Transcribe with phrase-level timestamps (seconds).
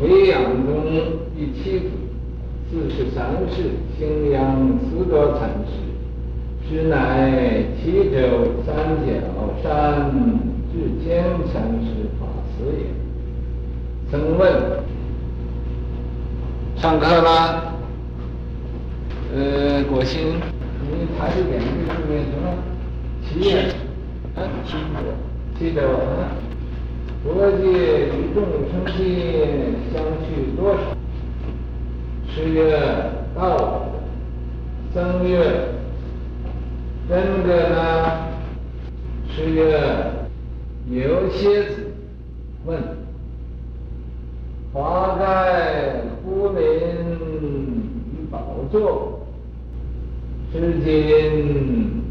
[0.00, 0.84] 为阳中
[1.36, 1.86] 第七祖，
[2.70, 5.72] 四十三世，星阳四多禅师，
[6.68, 8.74] 实乃七州三
[9.06, 9.10] 角
[9.62, 10.10] 山
[10.72, 12.26] 智谦禅师法
[12.56, 12.86] 师也。
[14.10, 14.42] 僧问：
[16.76, 17.74] 上课啦？
[19.34, 20.40] 呃，果心，
[20.90, 22.44] 你抬着点这上面什么？
[23.22, 23.30] 七
[24.34, 24.38] 啊？
[24.66, 25.00] 七州，
[25.58, 26.32] 七州啊？
[27.24, 29.46] 佛界与众生界
[29.92, 30.80] 相去多少？
[32.34, 32.76] 是曰
[33.34, 33.90] 道
[34.92, 35.38] 僧曰：
[37.08, 38.28] 真个呢？
[39.28, 39.80] 是曰
[40.90, 41.92] 有蝎子
[42.66, 42.82] 问：
[44.72, 46.64] 华盖福临
[48.10, 49.20] 于宝座，
[50.52, 52.02] 至今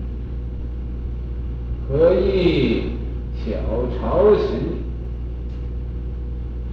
[1.89, 2.91] 何意
[3.35, 3.51] 小
[3.99, 4.80] 朝时？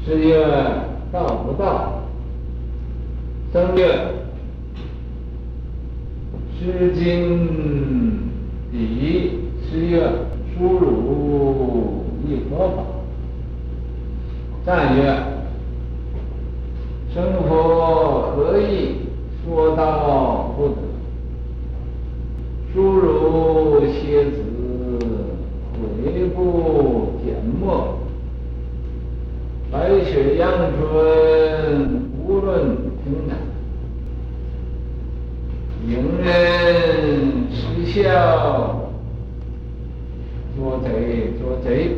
[0.09, 0.43] 十月
[1.12, 2.01] 到不到
[3.53, 3.84] 三月，
[6.59, 8.31] 诗经
[8.73, 9.33] 以
[9.69, 10.11] 十月
[10.56, 12.83] 出入一佛法，
[14.64, 15.14] 赞曰：
[17.12, 19.01] 生活何意
[19.45, 20.77] 说到不得？
[22.73, 24.42] 殊汝歇子
[25.75, 27.98] 悔不缄默。
[29.70, 33.36] 白雪阳春，无论平坦；
[35.86, 35.92] 迎
[36.25, 38.89] 人失笑，
[40.57, 40.80] 捉
[41.79, 41.97] 贼捉贼。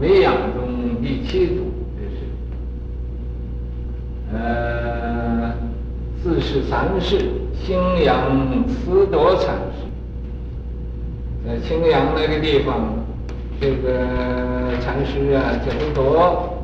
[0.00, 2.16] 为阳中第七组，这是
[4.32, 5.52] 呃
[6.22, 7.18] 四十三世，
[7.64, 9.84] 青阳四多禅师，
[11.46, 12.94] 在青阳那个地方。
[13.60, 16.62] 这个禅师啊，叫不多，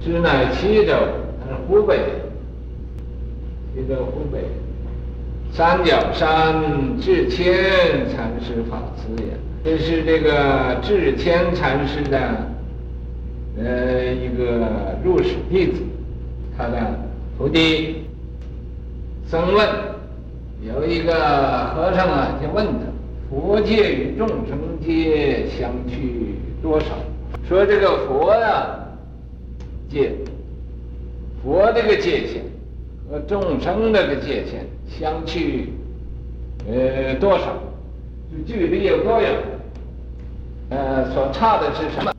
[0.00, 0.92] 实乃七州，
[1.38, 1.96] 他是湖北，
[3.72, 4.40] 七州湖北，
[5.54, 7.46] 三角山智谦
[8.10, 9.30] 禅师法师也。
[9.62, 12.18] 这是这个智谦禅师的
[13.56, 15.74] 呃一个入室弟子，
[16.58, 16.98] 他的
[17.38, 18.02] 徒弟。
[19.28, 19.68] 僧问，
[20.66, 21.14] 有一个
[21.68, 22.80] 和尚啊，就问他。
[23.30, 26.86] 佛界与众生界相去多少？
[27.48, 28.76] 说这个佛呀，
[29.88, 30.10] 界，
[31.44, 32.42] 佛这个界限
[33.08, 35.72] 和众生这个界限相去，
[36.68, 37.56] 呃，多少？
[38.30, 39.30] 就距离有多远？
[40.70, 42.12] 呃，所差的是什么？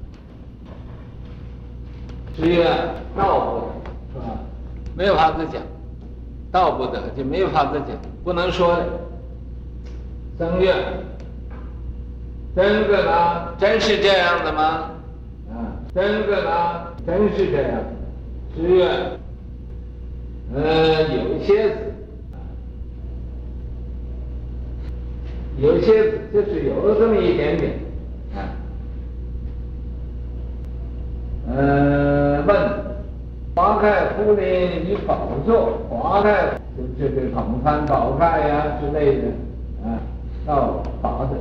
[2.38, 2.64] 只有
[3.16, 3.66] 道不得，
[4.14, 4.40] 是吧？
[4.96, 5.62] 没有法子讲，
[6.52, 8.86] 道不得就没有法子讲，不能说的。
[10.38, 10.74] 僧曰：
[12.56, 13.56] 真个呢？
[13.58, 14.92] 真是这样的吗？
[15.50, 16.88] 啊，真个呢？
[17.06, 17.82] 真是这样。
[18.56, 18.86] 十月：
[20.54, 21.76] 呃，有些子，
[25.58, 27.74] 有些就是有这么一点点。
[28.36, 28.38] 啊，
[31.50, 32.56] 呃，问：
[33.56, 34.44] 华盖福临
[34.86, 39.28] 于宝座，华盖就这个蓬幡宝盖呀之类的。
[39.84, 40.00] 啊。
[40.46, 41.32] 到宝的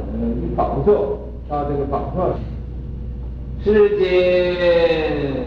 [0.40, 2.34] 于宝座，到这个宝座
[3.62, 5.44] 世间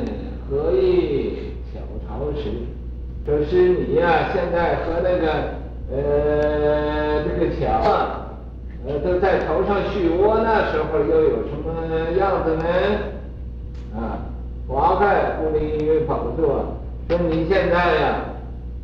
[0.48, 2.52] 何以小朝时？
[3.26, 5.26] 说是你呀、现在和那个
[5.92, 8.17] 呃这个樵啊，
[8.88, 12.64] 呃都在头上续窝，那时候又有什么样子呢？
[13.96, 14.18] 啊，
[14.68, 16.64] 华盖福临于宝座，
[17.10, 18.16] 说你现在呀、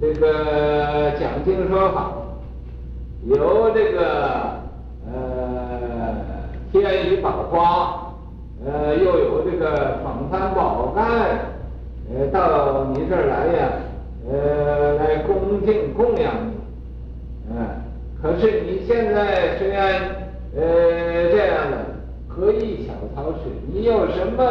[0.01, 2.11] 这个讲经说法，
[3.25, 4.61] 由这个。
[5.05, 6.15] 呃，
[6.71, 8.13] 天雨宝花，
[8.65, 11.01] 呃，又有这个蓬幡宝盖，
[12.09, 13.69] 呃，到你这儿来呀，
[14.31, 16.53] 呃，来恭敬供养你，
[18.43, 20.01] 是你现在虽然
[20.53, 21.77] 呃这样的，
[22.27, 23.39] 何以小超市？
[23.71, 24.43] 你有什么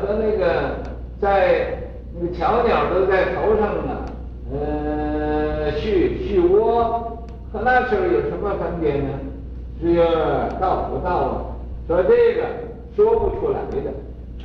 [0.00, 0.76] 和那个
[1.20, 1.82] 在
[2.14, 4.04] 那个小鸟都在头上呢？
[4.52, 7.18] 呃，续续窝，
[7.52, 9.08] 和那时候有什么分别呢？
[9.80, 10.04] 是曰
[10.60, 11.44] 道不到啊？
[11.88, 12.44] 说这个
[12.94, 13.90] 说不出来的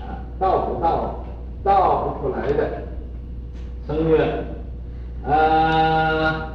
[0.02, 1.24] 啊，道不道，
[1.64, 2.82] 道不出来的。
[3.86, 4.44] 曾曰：
[5.28, 6.55] 啊，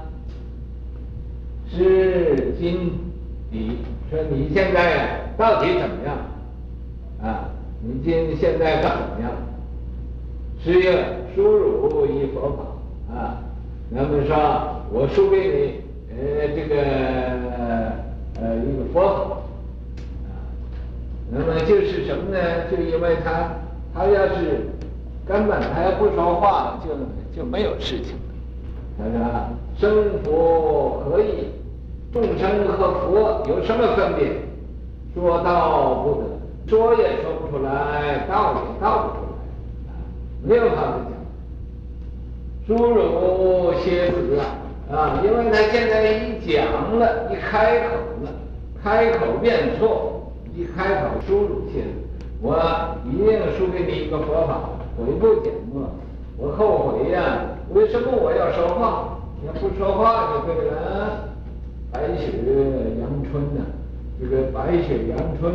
[1.70, 2.90] 是今
[3.50, 3.78] 彼
[4.10, 6.16] 说你现在，到底怎么样？
[7.22, 7.50] 啊，
[7.82, 9.30] 你今现在怎么样？
[10.62, 13.42] 是曰：殊汝意佛法啊。
[13.88, 18.00] 那么说，我输给你，呃，这个。
[18.42, 19.36] 呃，一个佛法，
[20.24, 20.32] 啊，
[21.30, 22.38] 那么就是什么呢？
[22.70, 23.52] 就因为他
[23.92, 24.70] 他要是
[25.26, 26.88] 根本他要不说话，就
[27.36, 28.16] 就没有事情。
[28.96, 29.20] 他说
[29.78, 31.19] ：“生佛何？
[32.12, 34.32] 众生和佛有什么分别？
[35.14, 36.24] 说道不得，
[36.68, 39.20] 说也说不出来，道也道不出
[39.86, 39.90] 来，
[40.42, 42.76] 没有法子讲。
[42.76, 44.42] 诸汝歇止啊！
[44.92, 46.66] 啊，因为他现在一讲
[46.98, 48.30] 了，一开口了，
[48.82, 51.88] 开口便错，一开口诸汝歇止，
[52.42, 52.56] 我
[53.04, 54.60] 一定输给你一个佛法，
[54.96, 55.82] 悔不简末，
[56.36, 57.40] 我后悔呀，
[57.72, 59.16] 为什么我要说话？
[59.46, 61.29] 要不说话就对了。
[61.92, 62.30] 白雪
[63.00, 63.66] 阳春呐，
[64.20, 65.52] 这个白雪阳春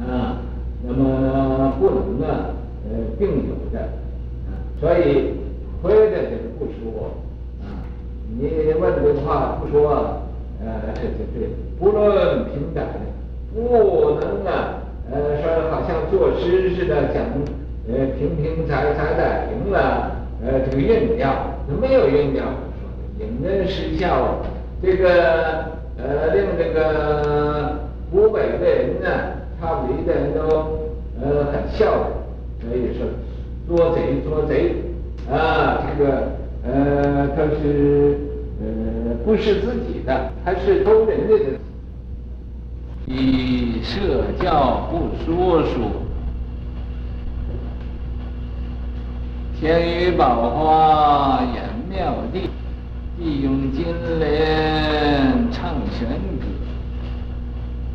[0.00, 0.38] 啊，
[0.82, 2.46] 那么不能啊，
[2.88, 5.34] 呃，并有的啊，所以
[5.82, 7.10] 亏的这个不说
[7.60, 7.84] 啊，
[8.38, 8.48] 你
[8.80, 10.22] 问这个话不说，
[10.64, 11.46] 呃，这这这
[11.78, 12.82] 不论平窄，
[13.54, 14.80] 不能啊，
[15.12, 17.22] 呃，说好像作诗似的讲，
[17.88, 20.12] 呃，平平彩彩的平了，
[20.42, 21.30] 呃，这个韵调，
[21.78, 24.38] 没有韵调，说引人失笑。
[24.82, 25.64] 这个
[25.98, 27.76] 呃，令这个
[28.10, 29.08] 湖北的人呢，
[29.60, 30.40] 差不多的人都
[31.20, 33.06] 呃很笑的，所以说
[33.68, 34.74] 捉贼捉贼
[35.30, 36.28] 啊，这个
[36.64, 38.18] 呃他是
[38.60, 38.66] 呃
[39.24, 41.58] 不是自己的，还是偷人家的。
[43.06, 45.80] 以舍教不说书，
[49.58, 52.49] 天宇宝华演妙地。
[53.20, 53.84] 地用金
[54.18, 56.08] 莲唱玄
[56.40, 56.46] 歌，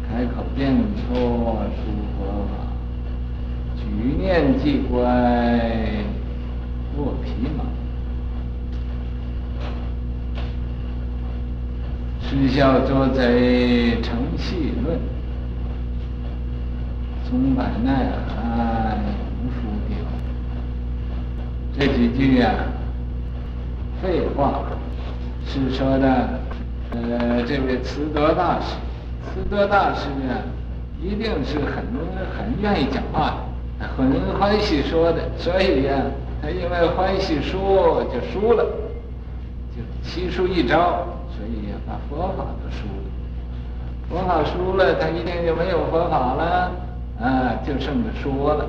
[0.07, 1.83] 开口便错说
[2.15, 2.53] 佛法，
[3.75, 5.01] 举念即乖
[6.95, 7.65] 落皮毛，
[12.21, 14.99] 失笑捉贼成戏论，
[17.27, 18.99] 松柏耐寒
[19.41, 19.57] 无书
[19.89, 19.97] 丢。
[21.75, 22.53] 这几句呀、
[24.03, 24.61] 废话。
[25.47, 26.07] 是说的，
[26.91, 28.75] 呃，这位慈德大师，
[29.23, 30.35] 慈德大师呢，
[31.01, 31.83] 一定是很
[32.35, 33.35] 很愿意讲话
[33.79, 35.93] 的，很欢喜说的，所以呀，
[36.41, 38.63] 他因为欢喜说就输了，
[39.75, 43.05] 就七输一招，所以把佛法都输了。
[44.09, 46.71] 佛法输了，他一定就没有佛法了，
[47.21, 48.67] 啊，就剩着说了。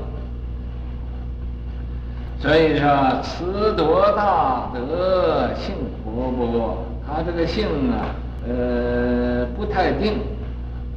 [2.39, 5.75] 所以说，慈德大德性
[6.05, 8.13] 活泼，他这个性啊，
[8.47, 10.19] 呃，不太定，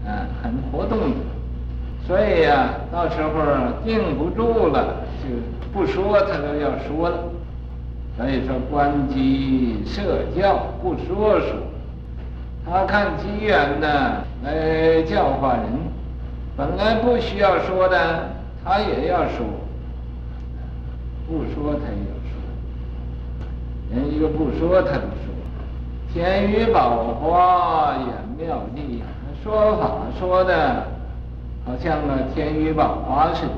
[0.05, 1.15] 啊，很活动的。
[2.05, 3.29] 所以呀、啊，到时候
[3.85, 5.29] 定不住了，就
[5.71, 7.17] 不说他都要说了。
[8.17, 11.55] 所以说，观机舍教不说书，
[12.69, 13.87] 他看机缘呢
[14.43, 15.63] 来教化人，
[16.57, 18.29] 本来不需要说的，
[18.63, 19.45] 他也要说。
[21.29, 22.33] 不说他也要说，
[23.93, 25.29] 人一个不说他都说。
[26.11, 29.03] 天宇宝花演妙谛，
[29.43, 30.87] 说法说的，
[31.63, 33.51] 好像那天宇宝华似的，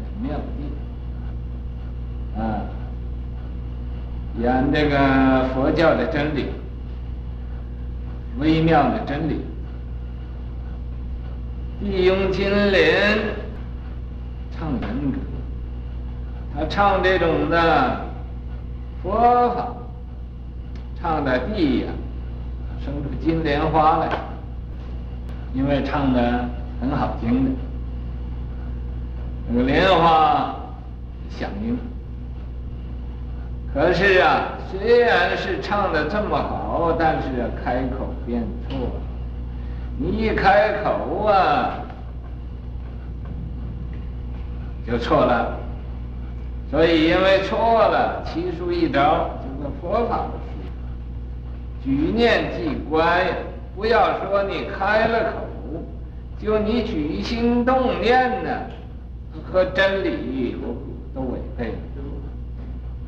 [0.00, 0.36] 演妙
[2.36, 2.66] 谛，啊，
[4.40, 6.46] 演这个佛教的真理，
[8.40, 9.40] 微妙的真理。
[11.80, 13.16] 地用金莲
[14.50, 14.80] 唱人
[15.12, 15.18] 歌。
[16.56, 18.00] 他唱这种的
[19.02, 19.68] 佛法，
[21.00, 21.92] 唱的地呀，
[22.84, 24.08] 生出金莲花来，
[25.52, 26.48] 因为唱的
[26.80, 27.50] 很好听的，
[29.48, 30.54] 那个莲花
[31.28, 31.76] 响应。
[33.74, 38.78] 可是啊，虽然是唱的这么好，但是开口便错。
[39.98, 41.80] 你一开口啊，
[44.86, 45.63] 就错了。
[46.70, 47.56] 所以，因为错
[47.88, 51.84] 了，七书一招，这个佛法的输。
[51.84, 53.26] 举念即乖，
[53.76, 55.38] 不要说你开了口，
[56.40, 58.50] 就你举心动念呢，
[59.44, 61.74] 和真理都都违背了。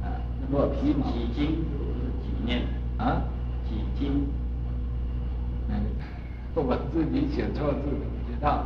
[0.04, 0.06] 啊，
[0.52, 1.10] 落皮毛。
[1.10, 2.62] 几经就是几念
[2.98, 3.22] 啊？
[3.68, 4.28] 几经？
[5.68, 5.75] 嗯，
[6.54, 8.64] 我自己写错字不知道。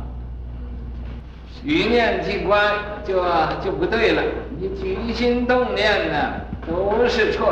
[1.63, 3.15] 举念即关，就
[3.63, 4.23] 就不对了。
[4.59, 6.33] 你举心动念呢，
[6.65, 7.51] 都是错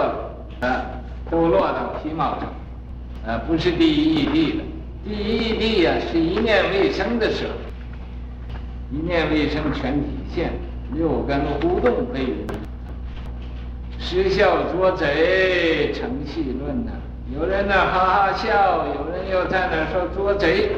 [0.62, 0.86] 的，啊，
[1.29, 2.53] 都落到皮毛上，
[3.27, 4.63] 啊，不是第一义谛了。
[5.03, 7.53] 第一义谛呀，是一念未生的时候，
[8.91, 10.53] 一念未生全体现，
[10.94, 12.48] 六根互动非人。
[14.00, 16.91] 失笑捉贼成戏论呢，
[17.38, 20.72] 有人呢哈哈笑，有人又在那说捉贼，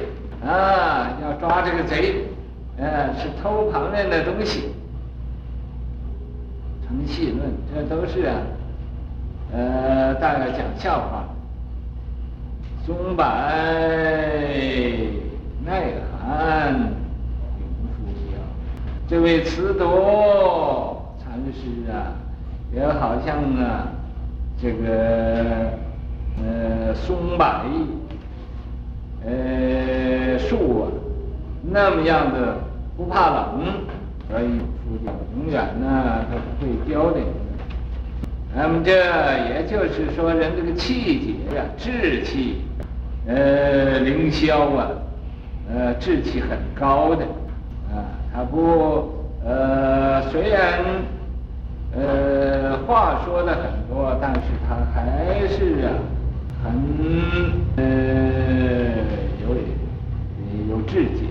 [0.45, 2.25] 啊，要抓这个贼。
[2.77, 4.71] 呃，是偷旁人的东西，
[6.87, 8.35] 成戏论，这都是啊，
[9.53, 11.25] 呃，大概讲笑话。
[12.83, 13.23] 松柏
[15.63, 18.37] 耐寒，永复娇。
[19.07, 22.17] 这位慈多禅师啊，
[22.73, 23.87] 也好像啊，
[24.59, 25.77] 这个
[26.43, 27.45] 呃松柏，
[29.23, 30.89] 呃树啊，
[31.61, 32.57] 那么样的
[32.97, 33.61] 不怕冷，
[34.29, 37.23] 所以永复娇，永远呢都不会凋零。
[38.55, 42.61] 那么这也就是说，人这个气节呀、志气。
[43.27, 44.87] 呃，凌霄啊，
[45.71, 47.23] 呃，志气很高的，
[47.93, 48.01] 啊，
[48.33, 49.13] 他不，
[49.45, 50.83] 呃，虽然，
[51.95, 55.93] 呃，话说的很多，但是他还是啊，
[56.63, 56.73] 很，
[57.75, 57.83] 呃，
[59.43, 59.55] 有
[60.67, 61.27] 有志节。